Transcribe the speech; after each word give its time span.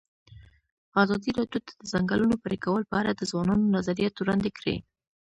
ازادي 1.03 1.29
راډیو 1.37 1.59
د 1.63 1.67
د 1.79 1.81
ځنګلونو 1.91 2.35
پرېکول 2.45 2.81
په 2.89 2.95
اړه 3.01 3.11
د 3.15 3.21
ځوانانو 3.31 3.73
نظریات 3.77 4.15
وړاندې 4.17 4.49
کړي. 4.57 4.75